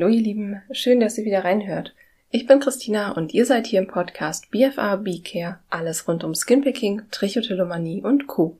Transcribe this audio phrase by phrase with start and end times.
[0.00, 1.92] Hallo ihr Lieben, schön, dass ihr wieder reinhört.
[2.30, 7.02] Ich bin Christina und ihr seid hier im Podcast BFA B-Care, alles rund um Skinpicking,
[7.10, 8.56] Trichotillomanie und Co.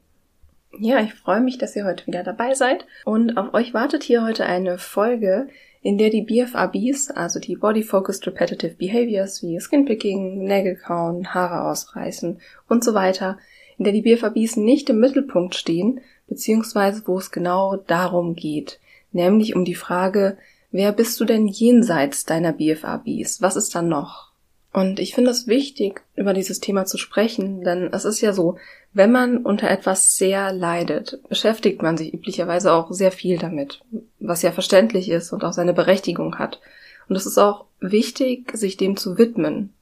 [0.81, 4.25] Ja, ich freue mich, dass ihr heute wieder dabei seid und auf euch wartet hier
[4.25, 5.47] heute eine Folge,
[5.81, 11.71] in der die BFABs, also die Body Focused Repetitive Behaviors wie Skinpicking, Nägel kauen, Haare
[11.71, 13.39] ausreißen und so weiter,
[13.79, 18.81] in der die BFABs nicht im Mittelpunkt stehen, beziehungsweise wo es genau darum geht,
[19.13, 20.37] nämlich um die Frage,
[20.71, 23.41] wer bist du denn jenseits deiner BFABs?
[23.41, 24.29] Was ist dann noch?
[24.73, 28.59] Und ich finde es wichtig, über dieses Thema zu sprechen, denn es ist ja so,
[28.93, 33.81] wenn man unter etwas sehr leidet, beschäftigt man sich üblicherweise auch sehr viel damit,
[34.21, 36.61] was ja verständlich ist und auch seine Berechtigung hat.
[37.09, 39.73] Und es ist auch wichtig, sich dem zu widmen,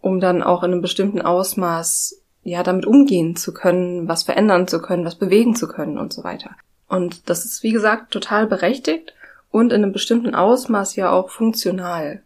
[0.00, 4.80] um dann auch in einem bestimmten Ausmaß ja damit umgehen zu können, was verändern zu
[4.80, 6.50] können, was bewegen zu können und so weiter.
[6.88, 9.14] Und das ist, wie gesagt, total berechtigt
[9.50, 12.22] und in einem bestimmten Ausmaß ja auch funktional.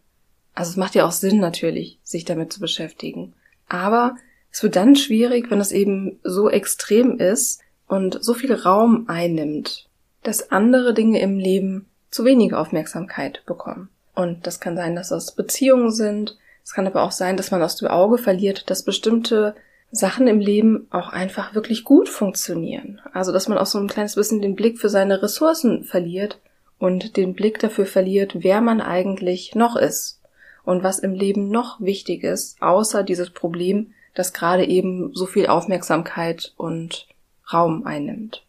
[0.53, 3.33] Also es macht ja auch Sinn natürlich, sich damit zu beschäftigen.
[3.67, 4.15] Aber
[4.51, 9.89] es wird dann schwierig, wenn es eben so extrem ist und so viel Raum einnimmt,
[10.21, 13.89] dass andere Dinge im Leben zu wenig Aufmerksamkeit bekommen.
[14.13, 16.37] Und das kann sein, dass das Beziehungen sind.
[16.63, 19.55] Es kann aber auch sein, dass man aus dem Auge verliert, dass bestimmte
[19.91, 23.01] Sachen im Leben auch einfach wirklich gut funktionieren.
[23.11, 26.39] Also, dass man auch so ein kleines bisschen den Blick für seine Ressourcen verliert
[26.83, 30.19] und den Blick dafür verliert, wer man eigentlich noch ist
[30.65, 35.47] und was im Leben noch wichtig ist, außer dieses Problem, das gerade eben so viel
[35.47, 37.07] Aufmerksamkeit und
[37.53, 38.43] Raum einnimmt.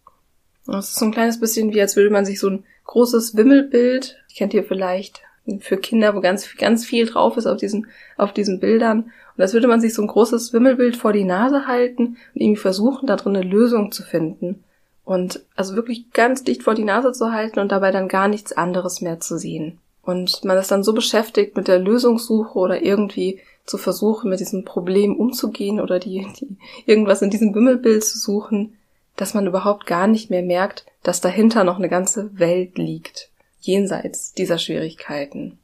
[0.67, 4.21] Das ist so ein kleines bisschen wie, als würde man sich so ein großes Wimmelbild,
[4.37, 5.23] kennt ihr vielleicht,
[5.61, 9.13] für Kinder, wo ganz, ganz viel drauf ist auf diesen, auf diesen Bildern.
[9.37, 12.61] Und als würde man sich so ein großes Wimmelbild vor die Nase halten und irgendwie
[12.61, 14.65] versuchen, da drin eine Lösung zu finden.
[15.05, 18.53] Und also wirklich ganz dicht vor die Nase zu halten und dabei dann gar nichts
[18.53, 19.79] anderes mehr zu sehen.
[20.03, 24.65] Und man ist dann so beschäftigt mit der Lösungssuche oder irgendwie zu versuchen, mit diesem
[24.65, 26.57] Problem umzugehen oder die, die
[26.87, 28.77] irgendwas in diesem Wimmelbild zu suchen,
[29.17, 34.35] dass man überhaupt gar nicht mehr merkt, dass dahinter noch eine ganze Welt liegt, jenseits
[34.35, 35.59] dieser Schwierigkeiten.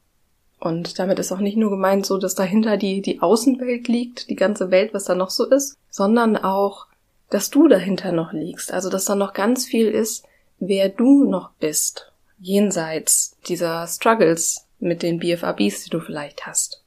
[0.59, 4.35] Und damit ist auch nicht nur gemeint so, dass dahinter die, die Außenwelt liegt, die
[4.35, 6.85] ganze Welt, was da noch so ist, sondern auch,
[7.31, 8.71] dass du dahinter noch liegst.
[8.71, 10.25] Also, dass da noch ganz viel ist,
[10.59, 16.83] wer du noch bist, jenseits dieser Struggles mit den BFABs, die du vielleicht hast.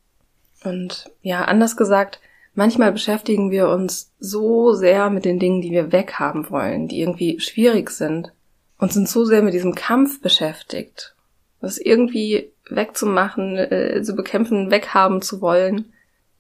[0.63, 2.21] Und ja, anders gesagt,
[2.55, 7.41] manchmal beschäftigen wir uns so sehr mit den Dingen, die wir weghaben wollen, die irgendwie
[7.41, 8.33] schwierig sind,
[8.79, 11.15] und sind so sehr mit diesem Kampf beschäftigt,
[11.61, 15.94] das irgendwie wegzumachen, äh, zu bekämpfen, weghaben zu wollen,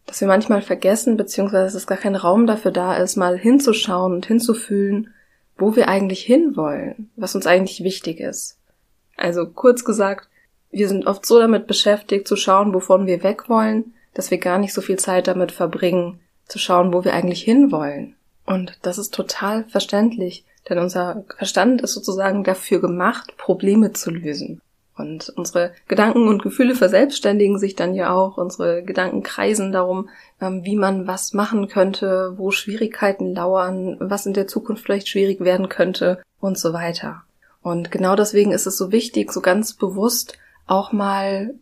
[0.06, 4.26] dass wir manchmal vergessen, beziehungsweise dass gar kein Raum dafür da ist, mal hinzuschauen und
[4.26, 5.14] hinzufühlen,
[5.56, 8.58] wo wir eigentlich hinwollen, was uns eigentlich wichtig ist.
[9.16, 10.28] Also kurz gesagt,
[10.70, 14.58] wir sind oft so damit beschäftigt zu schauen, wovon wir weg wollen, dass wir gar
[14.58, 18.16] nicht so viel Zeit damit verbringen, zu schauen, wo wir eigentlich hinwollen.
[18.44, 24.60] Und das ist total verständlich, denn unser Verstand ist sozusagen dafür gemacht, Probleme zu lösen.
[24.96, 28.36] Und unsere Gedanken und Gefühle verselbstständigen sich dann ja auch.
[28.36, 30.08] Unsere Gedanken kreisen darum,
[30.40, 35.40] ähm, wie man was machen könnte, wo Schwierigkeiten lauern, was in der Zukunft vielleicht schwierig
[35.40, 37.22] werden könnte und so weiter.
[37.60, 41.54] Und genau deswegen ist es so wichtig, so ganz bewusst auch mal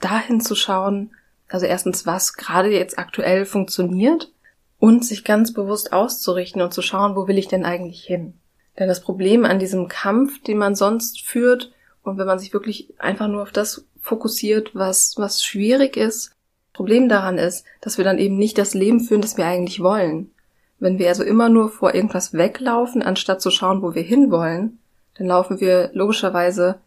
[0.00, 1.10] dahin zu schauen,
[1.48, 4.32] also erstens, was gerade jetzt aktuell funktioniert
[4.78, 8.34] und sich ganz bewusst auszurichten und zu schauen, wo will ich denn eigentlich hin?
[8.78, 11.72] Denn das Problem an diesem Kampf, den man sonst führt,
[12.02, 16.32] und wenn man sich wirklich einfach nur auf das fokussiert, was, was schwierig ist,
[16.72, 20.30] Problem daran ist, dass wir dann eben nicht das Leben führen, das wir eigentlich wollen.
[20.78, 24.78] Wenn wir also immer nur vor irgendwas weglaufen, anstatt zu schauen, wo wir hinwollen,
[25.18, 26.80] dann laufen wir logischerweise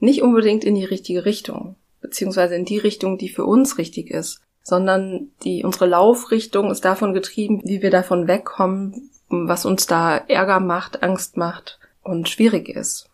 [0.00, 4.42] nicht unbedingt in die richtige Richtung, beziehungsweise in die Richtung, die für uns richtig ist,
[4.62, 10.60] sondern die, unsere Laufrichtung ist davon getrieben, wie wir davon wegkommen, was uns da Ärger
[10.60, 13.07] macht, Angst macht und schwierig ist.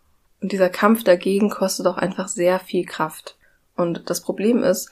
[0.45, 3.35] Und dieser Kampf dagegen kostet auch einfach sehr viel Kraft.
[3.75, 4.91] Und das Problem ist,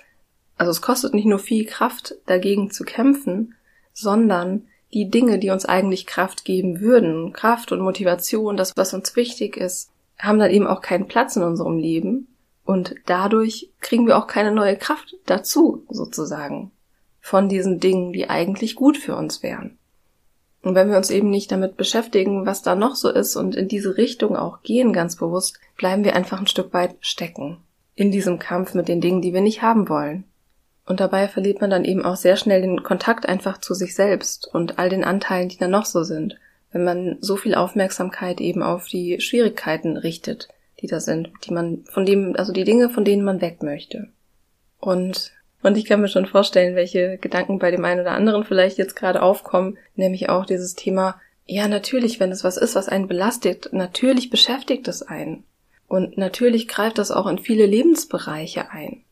[0.58, 3.54] also es kostet nicht nur viel Kraft, dagegen zu kämpfen,
[3.94, 4.66] sondern
[4.96, 9.56] die Dinge, die uns eigentlich Kraft geben würden, Kraft und Motivation, das, was uns wichtig
[9.56, 12.36] ist, haben dann eben auch keinen Platz in unserem Leben.
[12.66, 16.72] Und dadurch kriegen wir auch keine neue Kraft dazu, sozusagen,
[17.20, 19.78] von diesen Dingen, die eigentlich gut für uns wären.
[20.64, 23.68] Und wenn wir uns eben nicht damit beschäftigen, was da noch so ist und in
[23.68, 27.58] diese Richtung auch gehen, ganz bewusst, bleiben wir einfach ein Stück weit stecken.
[27.96, 30.24] In diesem Kampf mit den Dingen, die wir nicht haben wollen.
[30.86, 34.48] Und dabei verliert man dann eben auch sehr schnell den Kontakt einfach zu sich selbst
[34.54, 36.38] und all den Anteilen, die da noch so sind,
[36.72, 40.48] wenn man so viel Aufmerksamkeit eben auf die Schwierigkeiten richtet,
[40.82, 44.08] die da sind, die man, von dem, also die Dinge, von denen man weg möchte.
[44.80, 45.32] Und,
[45.64, 48.96] und ich kann mir schon vorstellen, welche Gedanken bei dem einen oder anderen vielleicht jetzt
[48.96, 53.70] gerade aufkommen, nämlich auch dieses Thema, ja, natürlich, wenn es was ist, was einen belastet,
[53.72, 55.44] natürlich beschäftigt es einen.
[55.88, 59.04] Und natürlich greift das auch in viele Lebensbereiche ein.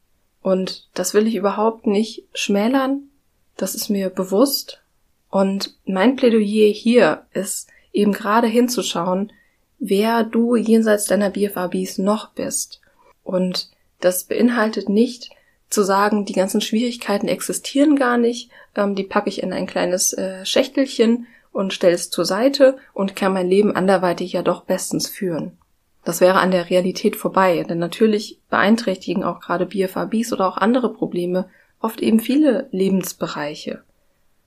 [0.41, 3.09] Und das will ich überhaupt nicht schmälern.
[3.57, 4.81] Das ist mir bewusst.
[5.29, 9.31] Und mein Plädoyer hier ist eben gerade hinzuschauen,
[9.79, 12.81] wer du jenseits deiner BFABs noch bist.
[13.23, 13.69] Und
[13.99, 15.29] das beinhaltet nicht
[15.71, 20.13] zu sagen, die ganzen Schwierigkeiten existieren gar nicht, ähm, die packe ich in ein kleines
[20.13, 25.07] äh, Schächtelchen und stelle es zur Seite und kann mein Leben anderweitig ja doch bestens
[25.07, 25.57] führen.
[26.03, 30.93] Das wäre an der Realität vorbei, denn natürlich beeinträchtigen auch gerade BFABs oder auch andere
[30.93, 33.83] Probleme oft eben viele Lebensbereiche.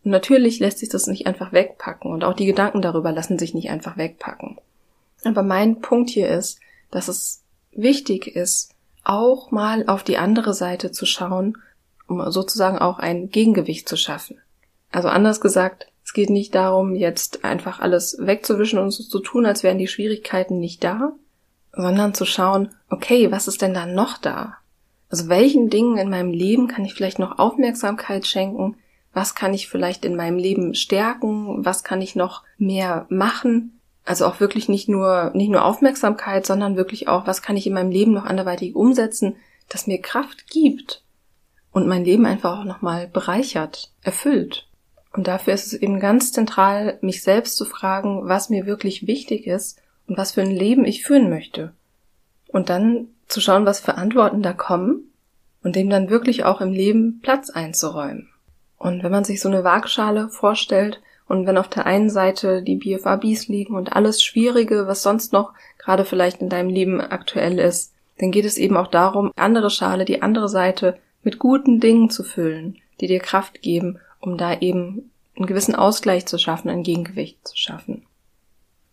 [0.04, 3.54] Und natürlich lässt sich das nicht einfach wegpacken und auch die Gedanken darüber lassen sich
[3.54, 4.58] nicht einfach wegpacken.
[5.24, 6.60] Aber mein Punkt hier ist,
[6.90, 7.42] dass es
[7.72, 8.73] wichtig ist,
[9.04, 11.58] auch mal auf die andere Seite zu schauen,
[12.08, 14.38] um sozusagen auch ein Gegengewicht zu schaffen.
[14.90, 19.46] Also anders gesagt, es geht nicht darum, jetzt einfach alles wegzuwischen und so zu tun,
[19.46, 21.12] als wären die Schwierigkeiten nicht da,
[21.72, 24.58] sondern zu schauen, okay, was ist denn da noch da?
[25.10, 28.76] Also welchen Dingen in meinem Leben kann ich vielleicht noch Aufmerksamkeit schenken?
[29.12, 31.64] Was kann ich vielleicht in meinem Leben stärken?
[31.64, 33.80] Was kann ich noch mehr machen?
[34.04, 37.72] Also auch wirklich nicht nur, nicht nur Aufmerksamkeit, sondern wirklich auch, was kann ich in
[37.72, 39.36] meinem Leben noch anderweitig umsetzen,
[39.68, 41.02] das mir Kraft gibt
[41.72, 44.68] und mein Leben einfach auch nochmal bereichert, erfüllt.
[45.12, 49.46] Und dafür ist es eben ganz zentral, mich selbst zu fragen, was mir wirklich wichtig
[49.46, 51.72] ist und was für ein Leben ich führen möchte.
[52.48, 55.10] Und dann zu schauen, was für Antworten da kommen
[55.62, 58.28] und dem dann wirklich auch im Leben Platz einzuräumen.
[58.76, 61.00] Und wenn man sich so eine Waagschale vorstellt
[61.34, 65.52] und wenn auf der einen Seite die BFABs liegen und alles Schwierige, was sonst noch
[65.78, 70.04] gerade vielleicht in deinem Leben aktuell ist, dann geht es eben auch darum, andere Schale,
[70.04, 75.10] die andere Seite mit guten Dingen zu füllen, die dir Kraft geben, um da eben
[75.36, 78.06] einen gewissen Ausgleich zu schaffen, ein Gegengewicht zu schaffen.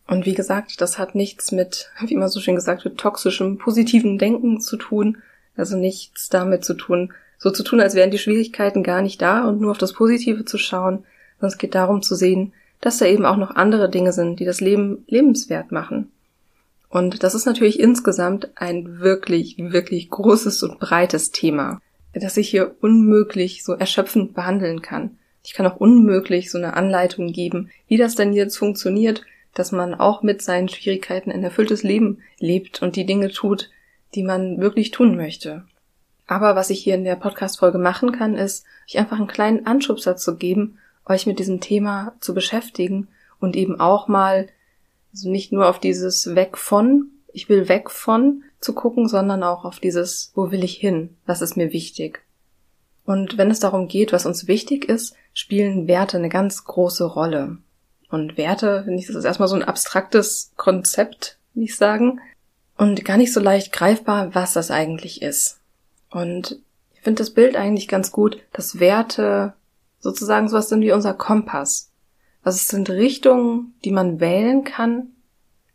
[0.07, 4.17] Und wie gesagt, das hat nichts mit, wie man so schön gesagt wird, toxischem, positiven
[4.17, 5.19] Denken zu tun,
[5.55, 9.47] also nichts damit zu tun, so zu tun, als wären die Schwierigkeiten gar nicht da
[9.47, 11.05] und nur auf das Positive zu schauen,
[11.41, 14.45] sondern es geht darum zu sehen, dass da eben auch noch andere Dinge sind, die
[14.45, 16.11] das Leben lebenswert machen.
[16.89, 21.81] Und das ist natürlich insgesamt ein wirklich, wirklich großes und breites Thema,
[22.13, 25.17] das ich hier unmöglich so erschöpfend behandeln kann.
[25.43, 29.23] Ich kann auch unmöglich so eine Anleitung geben, wie das denn jetzt funktioniert,
[29.53, 33.69] dass man auch mit seinen Schwierigkeiten ein erfülltes Leben lebt und die Dinge tut,
[34.13, 35.63] die man wirklich tun möchte.
[36.27, 40.15] Aber was ich hier in der Podcast-Folge machen kann, ist, euch einfach einen kleinen Anschubser
[40.15, 43.07] zu geben, euch mit diesem Thema zu beschäftigen
[43.39, 44.47] und eben auch mal
[45.13, 49.65] also nicht nur auf dieses Weg von, ich will weg von zu gucken, sondern auch
[49.65, 51.17] auf dieses, wo will ich hin?
[51.25, 52.21] Was ist mir wichtig?
[53.05, 57.57] Und wenn es darum geht, was uns wichtig ist, spielen Werte eine ganz große Rolle.
[58.09, 62.19] Und Werte, finde ich, das ist erstmal so ein abstraktes Konzept, wie ich sagen,
[62.77, 65.59] und gar nicht so leicht greifbar, was das eigentlich ist.
[66.09, 66.59] Und
[66.93, 69.53] ich finde das Bild eigentlich ganz gut, dass Werte
[70.01, 71.91] sozusagen sowas sind wie unser Kompass.
[72.43, 75.09] Also es sind Richtungen, die man wählen kann,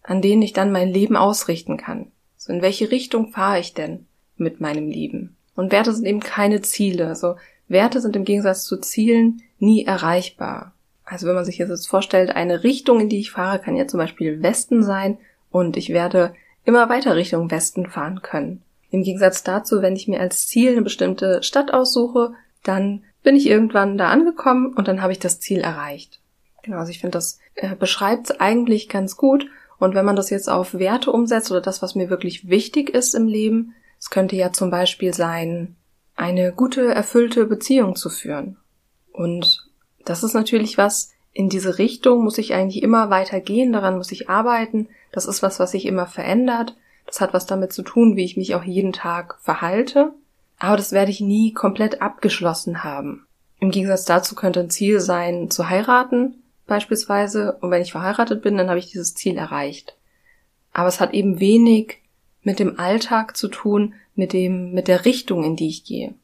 [0.03, 2.13] an denen ich dann mein Leben ausrichten kann.
[2.37, 4.07] So in welche Richtung fahre ich denn
[4.37, 5.37] mit meinem Leben?
[5.55, 7.09] Und Werte sind eben keine Ziele.
[7.09, 7.37] Also
[7.69, 10.73] Werte sind im Gegensatz zu Zielen nie erreichbar.
[11.05, 13.99] Also wenn man sich jetzt vorstellt, eine Richtung, in die ich fahre, kann ja zum
[13.99, 15.19] Beispiel Westen sein
[15.51, 18.63] und ich werde immer weiter Richtung Westen fahren können.
[18.91, 23.49] Im Gegensatz dazu, wenn ich mir als Ziel eine bestimmte Stadt aussuche, dann bin ich
[23.49, 26.21] irgendwann da angekommen und dann habe ich das Ziel erreicht.
[26.63, 29.49] Genau, also ich finde, das äh, beschreibt es eigentlich ganz gut.
[29.81, 33.17] Und wenn man das jetzt auf Werte umsetzt oder das, was mir wirklich wichtig ist
[33.17, 35.75] im Leben, es könnte ja zum Beispiel sein,
[36.15, 38.59] eine gute, erfüllte Beziehung zu führen.
[39.13, 39.67] Und
[40.05, 44.13] das ist natürlich was, in diese Richtung muss ich eigentlich immer weiter gehen, daran muss
[44.13, 44.89] ich arbeiten.
[45.11, 46.77] Das ist was, was sich immer verändert.
[47.07, 50.13] Das hat was damit zu tun, wie ich mich auch jeden Tag verhalte.
[50.59, 53.27] Aber das werde ich nie komplett abgeschlossen haben.
[53.59, 57.57] Im Gegensatz dazu könnte ein Ziel sein, zu heiraten, beispielsweise.
[57.61, 59.97] Und wenn ich verheiratet bin, dann habe ich dieses Ziel erreicht.
[60.73, 62.03] Aber es hat eben wenig
[62.43, 66.15] mit dem Alltag zu tun, mit dem, mit der Richtung, in die ich gehe.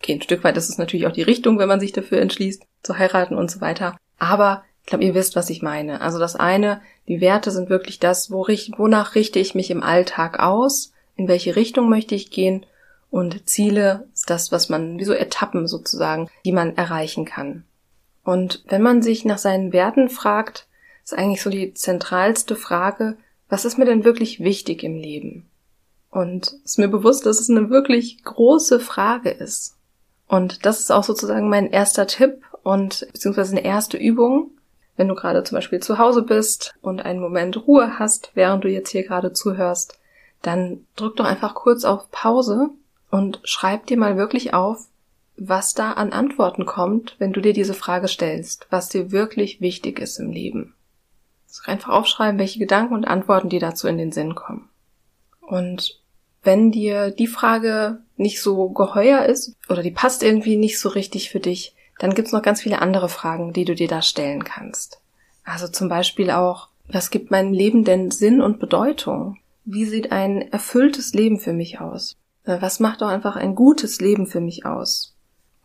[0.00, 2.64] Okay, ein Stück weit ist es natürlich auch die Richtung, wenn man sich dafür entschließt,
[2.82, 3.96] zu heiraten und so weiter.
[4.18, 6.00] Aber ich glaube, ihr wisst, was ich meine.
[6.00, 10.38] Also das eine, die Werte sind wirklich das, wo, wonach richte ich mich im Alltag
[10.38, 12.66] aus, in welche Richtung möchte ich gehen
[13.10, 17.64] und Ziele ist das, was man, wie so Etappen sozusagen, die man erreichen kann.
[18.24, 20.66] Und wenn man sich nach seinen Werten fragt,
[21.04, 23.16] ist eigentlich so die zentralste Frage,
[23.48, 25.48] was ist mir denn wirklich wichtig im Leben?
[26.10, 29.76] Und ist mir bewusst, dass es eine wirklich große Frage ist.
[30.26, 34.50] Und das ist auch sozusagen mein erster Tipp und beziehungsweise eine erste Übung,
[34.96, 38.68] wenn du gerade zum Beispiel zu Hause bist und einen Moment Ruhe hast, während du
[38.68, 39.98] jetzt hier gerade zuhörst,
[40.42, 42.70] dann drück doch einfach kurz auf Pause
[43.10, 44.86] und schreib dir mal wirklich auf,
[45.36, 49.98] was da an Antworten kommt, wenn du dir diese Frage stellst, was dir wirklich wichtig
[49.98, 50.74] ist im Leben.
[51.48, 54.68] Also einfach aufschreiben, welche Gedanken und Antworten dir dazu in den Sinn kommen.
[55.40, 56.00] Und
[56.42, 61.30] wenn dir die Frage nicht so geheuer ist oder die passt irgendwie nicht so richtig
[61.30, 65.00] für dich, dann gibt's noch ganz viele andere Fragen, die du dir da stellen kannst.
[65.44, 69.38] Also zum Beispiel auch, was gibt meinem Leben denn Sinn und Bedeutung?
[69.64, 72.16] Wie sieht ein erfülltes Leben für mich aus?
[72.46, 75.14] Äh, was macht doch einfach ein gutes Leben für mich aus?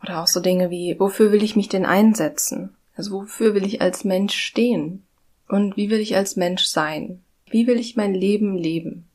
[0.02, 2.76] Oder auch so Dinge wie, wofür will ich mich denn einsetzen?
[2.96, 5.04] Also wofür will ich als Mensch stehen?
[5.48, 7.22] Und wie will ich als Mensch sein?
[7.48, 9.06] Wie will ich mein Leben leben?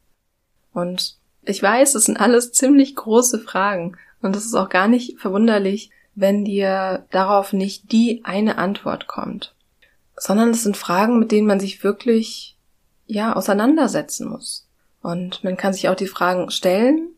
[0.74, 3.98] Und ich weiß, es sind alles ziemlich große Fragen.
[4.22, 9.54] Und es ist auch gar nicht verwunderlich, wenn dir darauf nicht die eine Antwort kommt.
[10.16, 12.58] Sondern es sind Fragen, mit denen man sich wirklich,
[13.06, 14.68] ja, auseinandersetzen muss.
[15.02, 17.10] Und man kann sich auch die Fragen stellen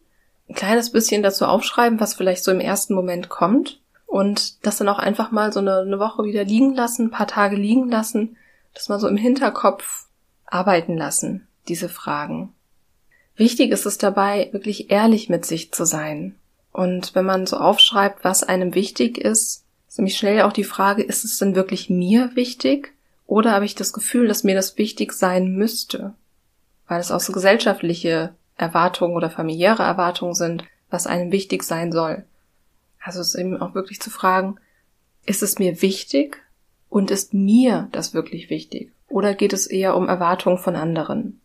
[0.50, 4.90] ein kleines bisschen dazu aufschreiben, was vielleicht so im ersten Moment kommt und das dann
[4.90, 8.36] auch einfach mal so eine, eine Woche wieder liegen lassen, ein paar Tage liegen lassen,
[8.74, 10.08] das mal so im Hinterkopf
[10.46, 12.54] arbeiten lassen, diese Fragen.
[13.36, 16.36] Wichtig ist es dabei, wirklich ehrlich mit sich zu sein.
[16.72, 21.04] Und wenn man so aufschreibt, was einem wichtig ist, ist nämlich schnell auch die Frage,
[21.04, 22.94] ist es denn wirklich mir wichtig?
[23.28, 26.14] Oder habe ich das Gefühl, dass mir das wichtig sein müsste?
[26.88, 32.24] Weil es auch so gesellschaftliche Erwartungen oder familiäre Erwartungen sind, was einem wichtig sein soll.
[33.02, 34.60] Also es ist eben auch wirklich zu fragen,
[35.26, 36.38] ist es mir wichtig
[36.90, 38.92] und ist mir das wirklich wichtig?
[39.08, 41.40] Oder geht es eher um Erwartungen von anderen?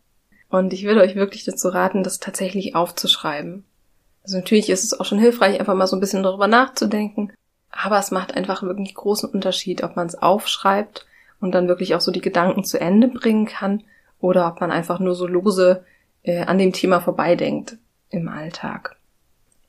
[0.49, 3.65] Und ich würde euch wirklich dazu raten, das tatsächlich aufzuschreiben.
[4.23, 7.33] Also natürlich ist es auch schon hilfreich, einfach mal so ein bisschen darüber nachzudenken,
[7.71, 11.07] aber es macht einfach wirklich großen Unterschied, ob man es aufschreibt
[11.41, 13.83] und dann wirklich auch so die Gedanken zu Ende bringen kann
[14.21, 15.85] oder ob man einfach nur so lose
[16.25, 17.77] äh, an dem Thema vorbeidenkt
[18.11, 18.97] im Alltag.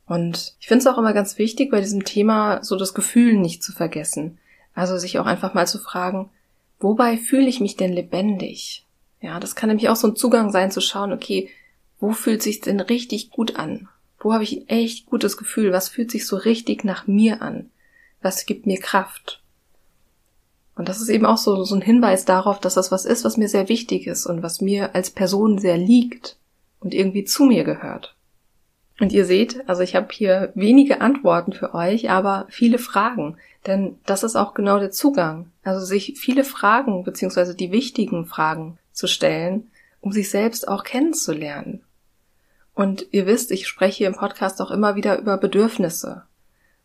[0.07, 3.63] Und ich finde es auch immer ganz wichtig, bei diesem Thema so das Gefühl nicht
[3.63, 4.39] zu vergessen.
[4.73, 6.29] Also sich auch einfach mal zu fragen,
[6.79, 8.85] wobei fühle ich mich denn lebendig?
[9.21, 11.49] Ja, das kann nämlich auch so ein Zugang sein zu schauen, okay,
[11.99, 13.87] wo fühlt sich denn richtig gut an?
[14.19, 15.71] Wo habe ich ein echt gutes Gefühl?
[15.71, 17.69] Was fühlt sich so richtig nach mir an?
[18.21, 19.41] Was gibt mir Kraft?
[20.75, 23.37] Und das ist eben auch so, so ein Hinweis darauf, dass das was ist, was
[23.37, 26.37] mir sehr wichtig ist und was mir als Person sehr liegt
[26.85, 28.15] und irgendwie zu mir gehört.
[28.99, 33.97] Und ihr seht, also ich habe hier wenige Antworten für euch, aber viele Fragen, denn
[34.05, 35.51] das ist auch genau der Zugang.
[35.63, 41.81] Also sich viele Fragen beziehungsweise die wichtigen Fragen zu stellen, um sich selbst auch kennenzulernen.
[42.75, 46.23] Und ihr wisst, ich spreche im Podcast auch immer wieder über Bedürfnisse.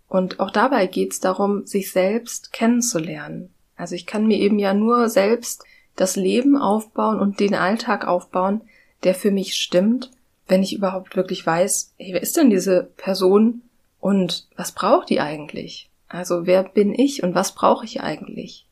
[0.09, 3.53] Und auch dabei geht es darum, sich selbst kennenzulernen.
[3.77, 5.65] Also ich kann mir eben ja nur selbst
[5.95, 8.63] das Leben aufbauen und den Alltag aufbauen,
[9.05, 10.11] der für mich stimmt,
[10.47, 13.63] wenn ich überhaupt wirklich weiß, hey, wer ist denn diese Person
[14.01, 15.91] und was braucht die eigentlich?
[16.09, 18.67] Also wer bin ich und was brauche ich eigentlich?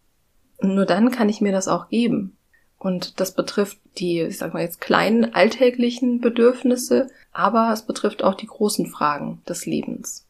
[0.59, 2.37] Und nur dann kann ich mir das auch geben.
[2.79, 8.35] Und das betrifft die, ich sag mal jetzt kleinen alltäglichen Bedürfnisse, aber es betrifft auch
[8.35, 10.27] die großen Fragen des Lebens.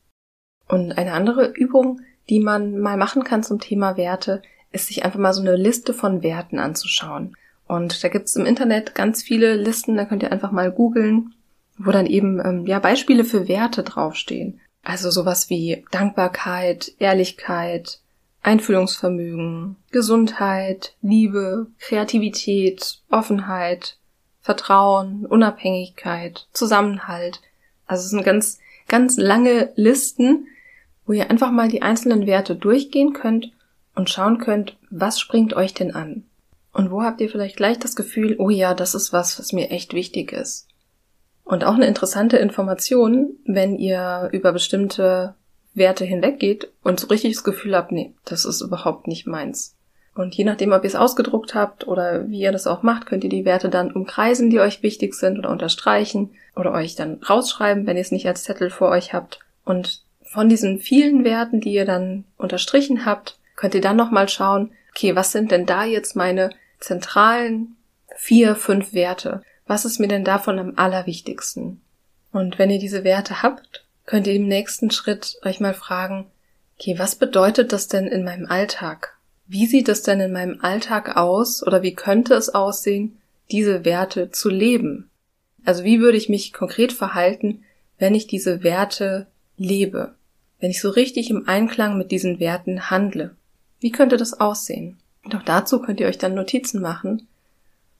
[0.67, 5.19] Und eine andere Übung, die man mal machen kann zum Thema Werte, ist sich einfach
[5.19, 7.35] mal so eine Liste von Werten anzuschauen.
[7.69, 11.35] Und da gibt's im Internet ganz viele Listen, da könnt ihr einfach mal googeln,
[11.77, 14.61] wo dann eben ähm, ja Beispiele für Werte draufstehen.
[14.83, 18.01] Also sowas wie Dankbarkeit, Ehrlichkeit,
[18.43, 23.99] Einfühlungsvermögen, Gesundheit, Liebe, Kreativität, Offenheit,
[24.41, 27.43] Vertrauen, Unabhängigkeit, Zusammenhalt.
[27.87, 30.47] Also es sind ganz, ganz lange Listen,
[31.05, 33.53] wo ihr einfach mal die einzelnen Werte durchgehen könnt
[33.95, 36.25] und schauen könnt, was springt euch denn an?
[36.79, 39.73] Und wo habt ihr vielleicht gleich das Gefühl, oh ja, das ist was, was mir
[39.73, 40.69] echt wichtig ist?
[41.43, 45.35] Und auch eine interessante Information, wenn ihr über bestimmte
[45.75, 49.75] Werte hinweggeht und so richtig das Gefühl habt, nee, das ist überhaupt nicht meins.
[50.15, 53.25] Und je nachdem, ob ihr es ausgedruckt habt oder wie ihr das auch macht, könnt
[53.25, 57.89] ihr die Werte dann umkreisen, die euch wichtig sind oder unterstreichen oder euch dann rausschreiben,
[57.89, 59.41] wenn ihr es nicht als Zettel vor euch habt.
[59.65, 64.71] Und von diesen vielen Werten, die ihr dann unterstrichen habt, könnt ihr dann nochmal schauen,
[64.95, 67.77] okay, was sind denn da jetzt meine zentralen
[68.17, 69.43] vier, fünf Werte?
[69.67, 71.81] Was ist mir denn davon am allerwichtigsten?
[72.33, 76.27] Und wenn ihr diese Werte habt, könnt ihr im nächsten Schritt euch mal fragen,
[76.79, 79.19] okay, was bedeutet das denn in meinem Alltag?
[79.47, 83.19] Wie sieht es denn in meinem Alltag aus oder wie könnte es aussehen,
[83.51, 85.11] diese Werte zu leben?
[85.65, 87.65] Also wie würde ich mich konkret verhalten,
[87.99, 90.15] wenn ich diese Werte lebe?
[90.61, 93.37] Wenn ich so richtig im Einklang mit diesen Werten handle?
[93.81, 94.99] Wie könnte das aussehen?
[95.29, 97.29] Und auch dazu könnt ihr euch dann Notizen machen.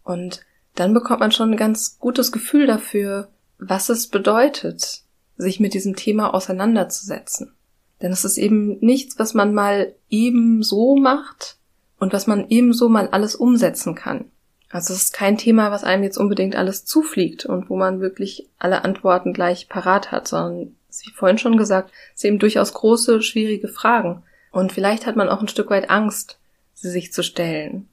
[0.03, 5.03] Und dann bekommt man schon ein ganz gutes Gefühl dafür, was es bedeutet,
[5.37, 7.53] sich mit diesem Thema auseinanderzusetzen.
[8.01, 11.59] Denn es ist eben nichts, was man mal eben so macht
[11.99, 14.25] und was man ebenso mal alles umsetzen kann.
[14.71, 18.49] Also es ist kein Thema, was einem jetzt unbedingt alles zufliegt und wo man wirklich
[18.59, 23.21] alle Antworten gleich parat hat, sondern, wie vorhin schon gesagt, es sind eben durchaus große,
[23.21, 24.23] schwierige Fragen.
[24.51, 26.39] Und vielleicht hat man auch ein Stück weit Angst,
[26.81, 27.89] sich zu stellen.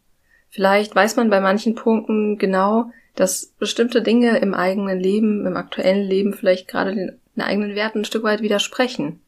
[0.49, 6.07] Vielleicht weiß man bei manchen Punkten genau, dass bestimmte Dinge im eigenen Leben, im aktuellen
[6.07, 9.21] Leben vielleicht gerade den, den eigenen Werten ein Stück weit widersprechen.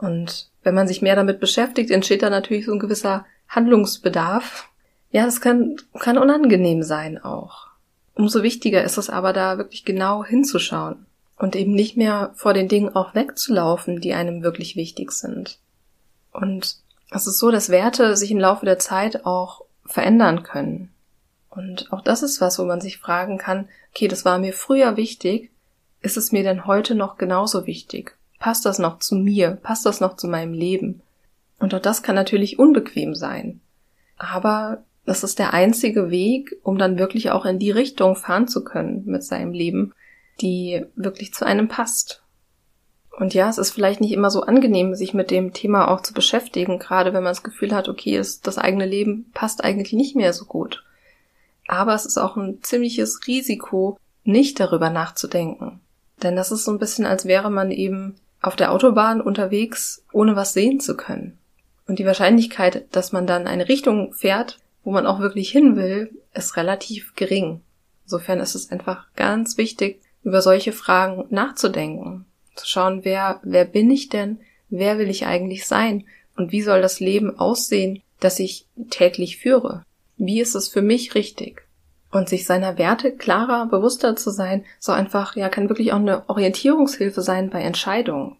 [0.00, 4.68] Und wenn man sich mehr damit beschäftigt, entsteht da natürlich so ein gewisser Handlungsbedarf.
[5.10, 7.68] Ja, das kann, kann unangenehm sein auch.
[8.14, 12.68] Umso wichtiger ist es aber da wirklich genau hinzuschauen und eben nicht mehr vor den
[12.68, 15.58] Dingen auch wegzulaufen, die einem wirklich wichtig sind.
[16.32, 16.78] Und
[17.10, 20.92] es ist so, dass Werte sich im Laufe der Zeit auch verändern können.
[21.50, 24.96] Und auch das ist was, wo man sich fragen kann, okay, das war mir früher
[24.96, 25.50] wichtig,
[26.00, 28.16] ist es mir denn heute noch genauso wichtig?
[28.38, 29.52] Passt das noch zu mir?
[29.62, 31.02] Passt das noch zu meinem Leben?
[31.58, 33.60] Und auch das kann natürlich unbequem sein.
[34.16, 38.62] Aber das ist der einzige Weg, um dann wirklich auch in die Richtung fahren zu
[38.62, 39.94] können mit seinem Leben,
[40.40, 42.22] die wirklich zu einem passt.
[43.18, 46.14] Und ja, es ist vielleicht nicht immer so angenehm, sich mit dem Thema auch zu
[46.14, 50.14] beschäftigen, gerade wenn man das Gefühl hat, okay, ist, das eigene Leben passt eigentlich nicht
[50.14, 50.84] mehr so gut.
[51.66, 55.80] Aber es ist auch ein ziemliches Risiko, nicht darüber nachzudenken.
[56.22, 60.36] Denn das ist so ein bisschen, als wäre man eben auf der Autobahn unterwegs, ohne
[60.36, 61.36] was sehen zu können.
[61.88, 66.12] Und die Wahrscheinlichkeit, dass man dann eine Richtung fährt, wo man auch wirklich hin will,
[66.34, 67.62] ist relativ gering.
[68.04, 72.24] Insofern ist es einfach ganz wichtig, über solche Fragen nachzudenken.
[72.58, 74.40] Zu schauen, wer, wer bin ich denn?
[74.68, 76.04] Wer will ich eigentlich sein?
[76.36, 79.84] Und wie soll das Leben aussehen, das ich täglich führe?
[80.16, 81.62] Wie ist es für mich richtig?
[82.10, 86.28] Und sich seiner Werte klarer, bewusster zu sein, so einfach, ja, kann wirklich auch eine
[86.28, 88.36] Orientierungshilfe sein bei Entscheidungen.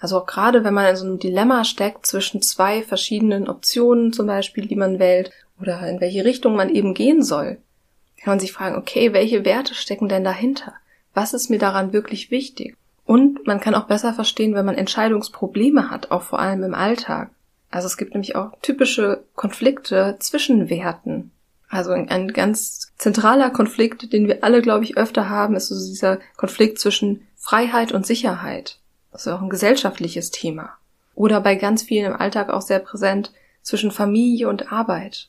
[0.00, 4.26] Also auch gerade wenn man in so einem Dilemma steckt zwischen zwei verschiedenen Optionen zum
[4.26, 5.30] Beispiel, die man wählt,
[5.60, 7.58] oder in welche Richtung man eben gehen soll,
[8.16, 10.74] kann man sich fragen, okay, welche Werte stecken denn dahinter?
[11.14, 12.76] Was ist mir daran wirklich wichtig?
[13.04, 17.30] Und man kann auch besser verstehen, wenn man Entscheidungsprobleme hat, auch vor allem im Alltag.
[17.70, 21.32] Also es gibt nämlich auch typische Konflikte zwischen Werten.
[21.68, 26.18] Also ein ganz zentraler Konflikt, den wir alle, glaube ich, öfter haben, ist so dieser
[26.36, 28.78] Konflikt zwischen Freiheit und Sicherheit.
[29.10, 30.74] Das ist auch ein gesellschaftliches Thema.
[31.14, 35.28] Oder bei ganz vielen im Alltag auch sehr präsent zwischen Familie und Arbeit.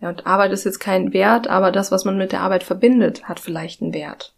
[0.00, 3.28] Ja, und Arbeit ist jetzt kein Wert, aber das, was man mit der Arbeit verbindet,
[3.28, 4.34] hat vielleicht einen Wert.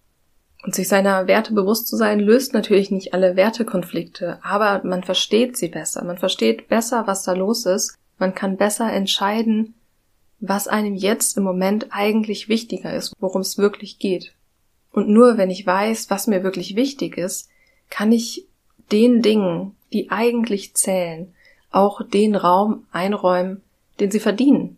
[0.67, 5.57] Und sich seiner Werte bewusst zu sein, löst natürlich nicht alle Wertekonflikte, aber man versteht
[5.57, 6.03] sie besser.
[6.03, 7.97] Man versteht besser, was da los ist.
[8.19, 9.75] Man kann besser entscheiden,
[10.41, 14.35] was einem jetzt im Moment eigentlich wichtiger ist, worum es wirklich geht.
[14.91, 17.49] Und nur wenn ich weiß, was mir wirklich wichtig ist,
[17.89, 18.49] kann ich
[18.91, 21.33] den Dingen, die eigentlich zählen,
[21.71, 23.63] auch den Raum einräumen,
[24.01, 24.76] den sie verdienen.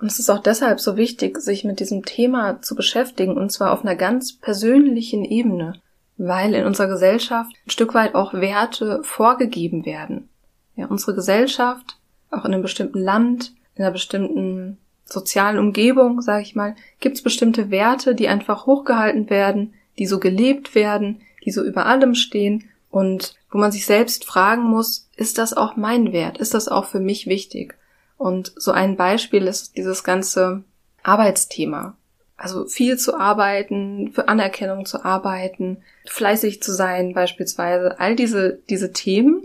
[0.00, 3.72] Und es ist auch deshalb so wichtig, sich mit diesem Thema zu beschäftigen, und zwar
[3.72, 5.80] auf einer ganz persönlichen Ebene,
[6.16, 10.28] weil in unserer Gesellschaft ein Stück weit auch Werte vorgegeben werden.
[10.76, 11.96] Ja, unsere Gesellschaft,
[12.30, 17.22] auch in einem bestimmten Land, in einer bestimmten sozialen Umgebung, sage ich mal, gibt es
[17.22, 22.64] bestimmte Werte, die einfach hochgehalten werden, die so gelebt werden, die so über allem stehen
[22.90, 26.38] und wo man sich selbst fragen muss, ist das auch mein Wert?
[26.38, 27.77] Ist das auch für mich wichtig?
[28.18, 30.64] Und so ein Beispiel ist dieses ganze
[31.04, 31.96] Arbeitsthema.
[32.36, 38.92] Also viel zu arbeiten, für Anerkennung zu arbeiten, fleißig zu sein beispielsweise, all diese, diese
[38.92, 39.44] Themen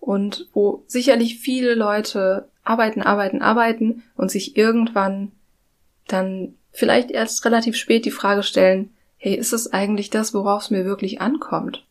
[0.00, 5.32] und wo sicherlich viele Leute arbeiten, arbeiten, arbeiten und sich irgendwann
[6.06, 10.70] dann vielleicht erst relativ spät die Frage stellen, hey, ist es eigentlich das, worauf es
[10.70, 11.84] mir wirklich ankommt?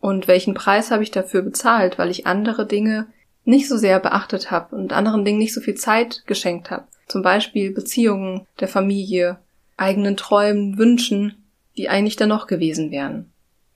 [0.00, 3.06] Und welchen Preis habe ich dafür bezahlt, weil ich andere Dinge
[3.44, 6.84] nicht so sehr beachtet habe und anderen Dingen nicht so viel Zeit geschenkt habe.
[7.08, 9.38] Zum Beispiel Beziehungen der Familie,
[9.76, 11.34] eigenen Träumen, Wünschen,
[11.76, 13.32] die eigentlich dann noch gewesen wären.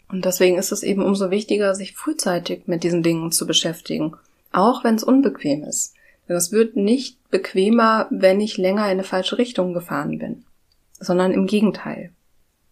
[0.08, 4.16] Und deswegen ist es eben umso wichtiger, sich frühzeitig mit diesen Dingen zu beschäftigen,
[4.52, 5.94] auch wenn es unbequem ist.
[6.28, 10.44] Denn es wird nicht bequemer, wenn ich länger in eine falsche Richtung gefahren bin,
[10.98, 12.10] sondern im Gegenteil.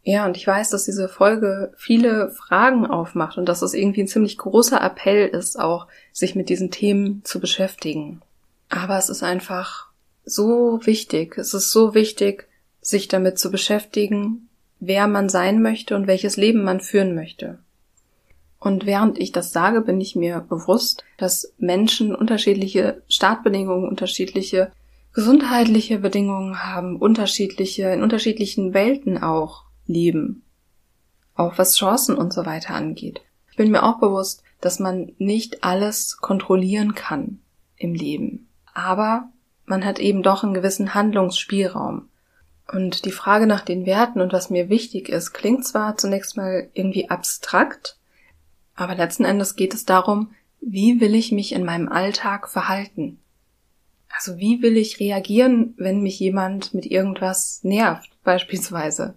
[0.07, 4.09] Ja, und ich weiß, dass diese Folge viele Fragen aufmacht und dass es irgendwie ein
[4.09, 8.21] ziemlich großer Appell ist, auch sich mit diesen Themen zu beschäftigen.
[8.69, 9.89] Aber es ist einfach
[10.27, 12.47] so wichtig, es ist so wichtig,
[12.83, 17.59] sich damit zu beschäftigen, wer man sein möchte und welches Leben man führen möchte.
[18.59, 24.71] Und während ich das sage, bin ich mir bewusst, dass Menschen unterschiedliche Startbedingungen, unterschiedliche
[25.15, 30.43] gesundheitliche Bedingungen haben, unterschiedliche, in unterschiedlichen Welten auch leben.
[31.35, 33.23] Auch was Chancen und so weiter angeht.
[33.51, 37.41] Ich bin mir auch bewusst, dass man nicht alles kontrollieren kann
[37.77, 38.49] im Leben.
[38.73, 39.29] Aber
[39.67, 42.09] man hat eben doch einen gewissen Handlungsspielraum.
[42.73, 46.71] Und die Frage nach den Werten und was mir wichtig ist, klingt zwar zunächst mal
[46.73, 47.99] irgendwie abstrakt,
[48.75, 53.19] aber letzten Endes geht es darum, wie will ich mich in meinem Alltag verhalten?
[54.09, 59.15] Also wie will ich reagieren, wenn mich jemand mit irgendwas nervt, beispielsweise?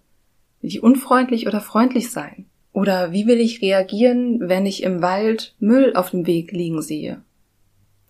[0.61, 2.45] Will ich unfreundlich oder freundlich sein?
[2.73, 7.21] Oder wie will ich reagieren, wenn ich im Wald Müll auf dem Weg liegen sehe?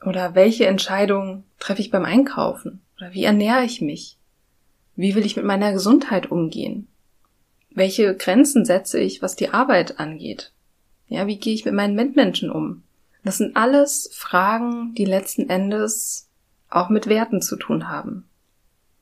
[0.06, 2.82] Oder welche Entscheidung treffe ich beim Einkaufen?
[2.98, 4.18] Oder wie ernähre ich mich?
[4.96, 6.88] Wie will ich mit meiner Gesundheit umgehen?
[7.70, 10.52] Welche Grenzen setze ich, was die Arbeit angeht?
[11.08, 12.84] Ja, wie gehe ich mit meinen Mitmenschen um?
[13.24, 16.28] Das sind alles Fragen, die letzten Endes
[16.70, 18.28] auch mit Werten zu tun haben.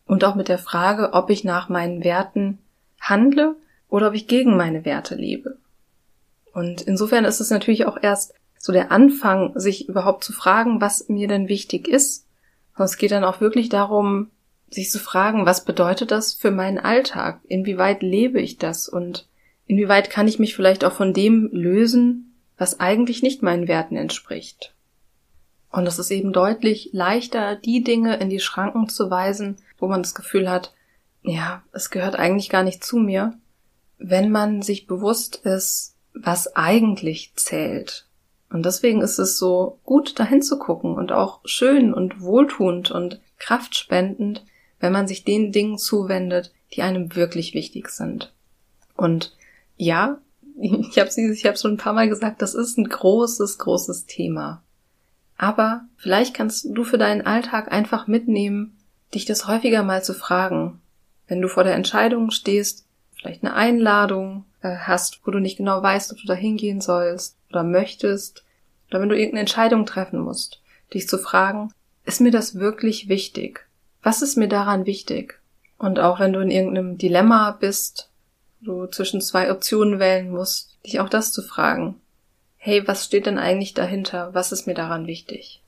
[0.06, 2.60] Und auch mit der Frage, ob ich nach meinen Werten
[3.10, 3.56] handle
[3.90, 5.58] oder ob ich gegen meine Werte lebe.
[6.54, 11.10] Und insofern ist es natürlich auch erst so der Anfang, sich überhaupt zu fragen, was
[11.10, 12.28] mir denn wichtig ist.
[12.78, 14.32] Und es geht dann auch wirklich darum,
[14.70, 17.40] sich zu fragen, was bedeutet das für meinen Alltag?
[17.48, 18.90] Inwieweit lebe ich das?
[18.90, 19.28] Und
[19.68, 24.74] Inwieweit kann ich mich vielleicht auch von dem lösen, was eigentlich nicht meinen Werten entspricht?
[25.72, 30.04] Und es ist eben deutlich leichter, die Dinge in die Schranken zu weisen, wo man
[30.04, 30.74] das Gefühl hat,
[31.26, 33.34] ja, es gehört eigentlich gar nicht zu mir,
[33.98, 38.08] wenn man sich bewusst ist, was eigentlich zählt.
[38.50, 43.20] Und deswegen ist es so gut, dahin zu gucken und auch schön und wohltuend und
[43.38, 44.46] kraftspendend,
[44.80, 48.32] wenn man sich den Dingen zuwendet, die einem wirklich wichtig sind.
[48.96, 49.36] Und
[49.78, 50.20] ja,
[50.62, 54.62] ich habe ich hab schon ein paar Mal gesagt, das ist ein großes, großes Thema.
[55.38, 58.78] Aber vielleicht kannst du für deinen Alltag einfach mitnehmen,
[59.14, 60.80] dich das häufiger mal zu fragen.
[61.28, 62.86] Wenn du vor der Entscheidung stehst,
[63.16, 67.38] vielleicht eine Einladung äh, hast, wo du nicht genau weißt, ob du da hingehen sollst
[67.50, 68.44] oder möchtest,
[68.90, 70.62] oder wenn du irgendeine Entscheidung treffen musst,
[70.94, 71.72] dich zu fragen,
[72.06, 73.66] ist mir das wirklich wichtig?
[74.04, 75.40] Was ist mir daran wichtig?
[75.78, 78.10] Und auch wenn du in irgendeinem Dilemma bist,
[78.62, 81.96] du zwischen zwei Optionen wählen musst, dich auch das zu fragen.
[82.58, 84.34] Hey, was steht denn eigentlich dahinter?
[84.34, 85.62] Was ist mir daran wichtig?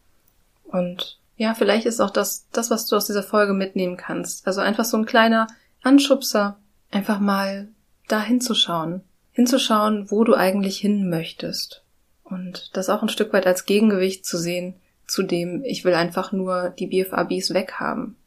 [0.64, 4.46] Und ja, vielleicht ist auch das, das, was du aus dieser Folge mitnehmen kannst.
[4.48, 5.48] Also einfach so ein kleiner
[5.84, 6.58] Anschubser,
[6.92, 7.70] einfach mal
[8.08, 9.02] da hinzuschauen.
[9.32, 11.84] Hinzuschauen, wo du eigentlich hin möchtest.
[12.24, 16.32] Und das auch ein Stück weit als Gegengewicht zu sehen zu dem, ich will einfach
[16.32, 18.18] nur die BFABs weghaben.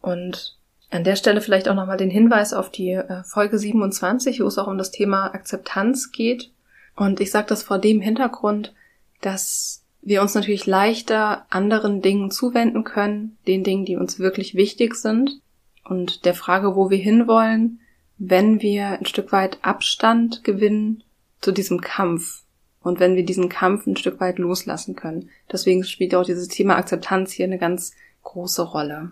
[0.00, 0.56] Und
[0.90, 4.58] an der Stelle vielleicht auch nochmal den Hinweis auf die äh, Folge 27, wo es
[4.58, 6.52] auch um das Thema Akzeptanz geht.
[6.94, 8.74] Und ich sage das vor dem Hintergrund,
[9.22, 14.94] dass wir uns natürlich leichter anderen Dingen zuwenden können, den Dingen, die uns wirklich wichtig
[14.94, 15.40] sind
[15.84, 17.80] und der Frage, wo wir hinwollen,
[18.18, 21.02] wenn wir ein Stück weit Abstand gewinnen
[21.40, 22.42] zu diesem Kampf
[22.82, 25.30] und wenn wir diesen Kampf ein Stück weit loslassen können.
[25.50, 29.10] Deswegen spielt auch dieses Thema Akzeptanz hier eine ganz große Rolle.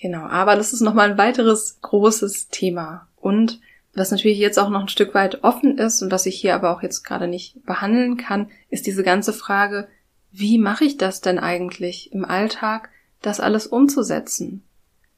[0.00, 3.08] Genau, aber das ist nochmal ein weiteres großes Thema.
[3.16, 3.60] Und
[3.94, 6.74] was natürlich jetzt auch noch ein Stück weit offen ist und was ich hier aber
[6.74, 9.88] auch jetzt gerade nicht behandeln kann, ist diese ganze Frage,
[10.32, 14.62] wie mache ich das denn eigentlich im Alltag, das alles umzusetzen?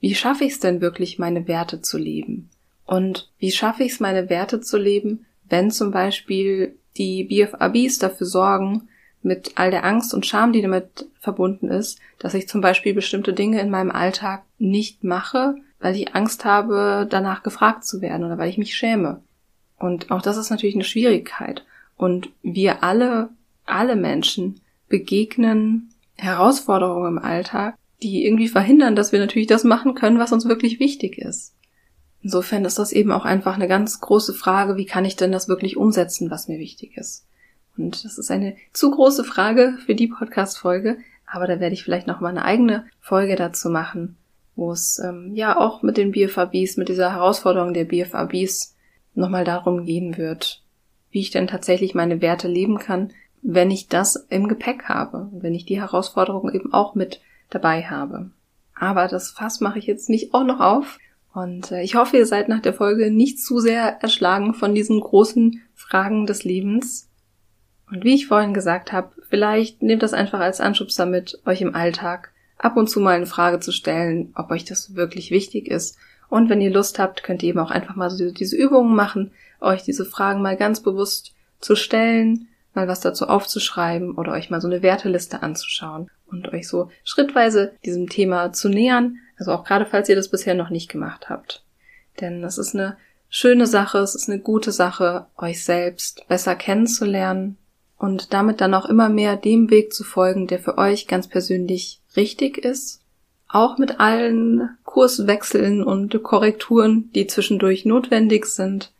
[0.01, 2.51] Wie schaffe ich es denn wirklich, meine Werte zu leben?
[2.87, 8.27] Und wie schaffe ich es, meine Werte zu leben, wenn zum Beispiel die BFABs dafür
[8.27, 8.89] sorgen,
[9.23, 13.33] mit all der Angst und Scham, die damit verbunden ist, dass ich zum Beispiel bestimmte
[13.33, 18.39] Dinge in meinem Alltag nicht mache, weil ich Angst habe, danach gefragt zu werden oder
[18.39, 19.21] weil ich mich schäme.
[19.79, 21.65] Und auch das ist natürlich eine Schwierigkeit.
[21.97, 23.31] Und wir alle,
[23.67, 30.19] alle Menschen begegnen Herausforderungen im Alltag, die irgendwie verhindern, dass wir natürlich das machen können,
[30.19, 31.55] was uns wirklich wichtig ist.
[32.23, 35.49] Insofern ist das eben auch einfach eine ganz große Frage, wie kann ich denn das
[35.49, 37.27] wirklich umsetzen, was mir wichtig ist.
[37.77, 42.07] Und das ist eine zu große Frage für die Podcast-Folge, aber da werde ich vielleicht
[42.07, 44.17] noch mal eine eigene Folge dazu machen,
[44.63, 48.77] wo es ähm, ja auch mit den BFABs, mit dieser Herausforderung der BFABs
[49.15, 50.63] nochmal darum gehen wird,
[51.11, 55.53] wie ich denn tatsächlich meine Werte leben kann, wenn ich das im Gepäck habe, wenn
[55.53, 57.21] ich die Herausforderung eben auch mit
[57.51, 58.31] dabei habe.
[58.79, 60.99] Aber das Fass mache ich jetzt nicht auch noch auf.
[61.35, 65.01] Und äh, ich hoffe, ihr seid nach der Folge nicht zu sehr erschlagen von diesen
[65.01, 67.09] großen Fragen des Lebens,
[67.93, 71.75] und wie ich vorhin gesagt habe, vielleicht nehmt das einfach als Anschubser mit, euch im
[71.75, 75.99] Alltag ab und zu mal eine Frage zu stellen, ob euch das wirklich wichtig ist
[76.29, 79.33] Und wenn ihr Lust habt, könnt ihr eben auch einfach mal so diese Übungen machen,
[79.61, 84.61] euch diese Fragen mal ganz bewusst zu stellen, mal was dazu aufzuschreiben oder euch mal
[84.61, 89.19] so eine Werteliste anzuschauen und euch so schrittweise diesem Thema zu nähern.
[89.39, 91.65] Also auch gerade falls ihr das bisher noch nicht gemacht habt.
[92.21, 92.97] Denn das ist eine
[93.29, 97.59] schöne Sache, es ist eine gute Sache, euch selbst besser kennenzulernen
[97.99, 102.02] und damit dann auch immer mehr dem Weg zu folgen, der für euch ganz persönlich
[102.17, 103.03] richtig ist
[103.53, 108.93] auch mit allen Kurswechseln und Korrekturen, die zwischendurch notwendig sind,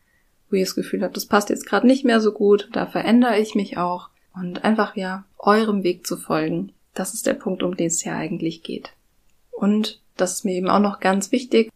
[0.51, 3.39] wo ihr das Gefühl habt, das passt jetzt gerade nicht mehr so gut, da verändere
[3.39, 6.73] ich mich auch und einfach ja eurem Weg zu folgen.
[6.95, 8.93] Das ist der Punkt, um den es ja eigentlich geht.
[9.51, 11.71] Und das ist mir eben auch noch ganz wichtig.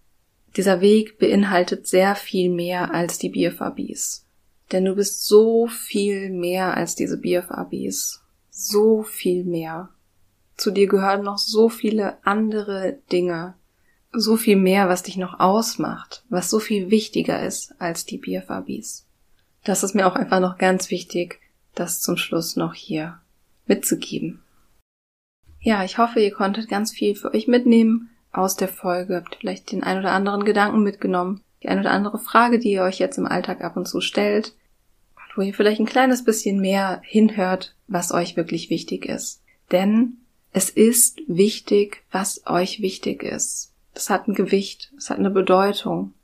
[0.57, 4.27] Dieser Weg beinhaltet sehr viel mehr als die BFABs.
[4.72, 8.22] Denn du bist so viel mehr als diese BFABs.
[8.51, 9.90] So viel mehr.
[10.57, 13.55] Zu dir gehören noch so viele andere Dinge,
[14.12, 19.07] so viel mehr, was dich noch ausmacht, was so viel wichtiger ist als die BFABs.
[19.64, 21.40] Das ist mir auch einfach noch ganz wichtig,
[21.75, 23.21] das zum Schluss noch hier
[23.66, 24.42] mitzugeben.
[25.61, 29.73] Ja, ich hoffe, ihr konntet ganz viel für euch mitnehmen aus der Folge, habt vielleicht
[29.73, 33.19] den ein oder anderen Gedanken mitgenommen, die ein oder andere Frage, die ihr euch jetzt
[33.19, 34.55] im Alltag ab und zu stellt,
[35.35, 39.42] wo ihr vielleicht ein kleines bisschen mehr hinhört, was euch wirklich wichtig ist.
[39.73, 40.19] Denn
[40.57, 43.75] es ist wichtig, was euch wichtig ist.
[43.92, 46.14] Das hat ein Gewicht, es hat eine Bedeutung.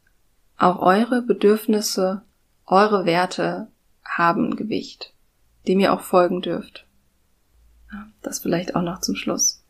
[0.56, 2.22] Auch eure Bedürfnisse,
[2.64, 3.68] eure Werte
[4.02, 5.12] haben Gewicht,
[5.68, 6.86] dem ihr auch folgen dürft.
[8.22, 9.62] Das vielleicht auch noch zum Schluss.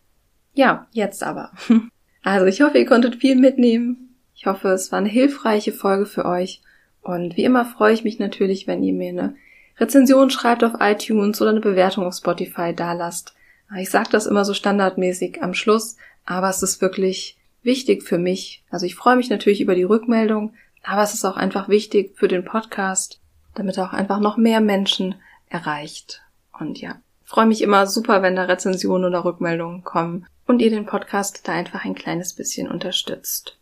[0.54, 1.50] Ja, jetzt aber.
[2.24, 4.14] Also ich hoffe, ihr konntet viel mitnehmen.
[4.32, 6.62] Ich hoffe, es war eine hilfreiche Folge für euch.
[7.00, 9.34] Und wie immer freue ich mich natürlich, wenn ihr mir eine
[9.78, 13.34] Rezension schreibt auf iTunes oder eine Bewertung auf Spotify da lasst.
[13.78, 18.62] Ich sage das immer so standardmäßig am Schluss, aber es ist wirklich wichtig für mich.
[18.70, 22.28] Also ich freue mich natürlich über die Rückmeldung, aber es ist auch einfach wichtig für
[22.28, 23.20] den Podcast,
[23.54, 25.14] damit er auch einfach noch mehr Menschen
[25.48, 26.22] erreicht.
[26.58, 30.86] Und ja, freue mich immer super, wenn da Rezensionen oder Rückmeldungen kommen und ihr den
[30.86, 33.56] Podcast da einfach ein kleines bisschen unterstützt.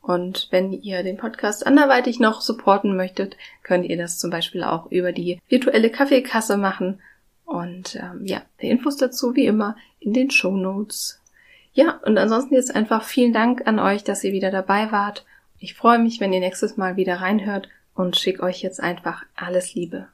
[0.00, 4.90] Und wenn ihr den Podcast anderweitig noch supporten möchtet, könnt ihr das zum Beispiel auch
[4.90, 7.00] über die virtuelle Kaffeekasse machen
[7.44, 11.20] und ähm, ja, die Infos dazu wie immer in den Show Notes.
[11.74, 15.24] Ja, und ansonsten jetzt einfach vielen Dank an euch, dass ihr wieder dabei wart.
[15.58, 19.74] Ich freue mich, wenn ihr nächstes Mal wieder reinhört und schicke euch jetzt einfach alles
[19.74, 20.08] Liebe.